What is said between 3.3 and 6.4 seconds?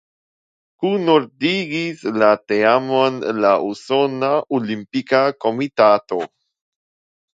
la Usona Olimpika Komitato.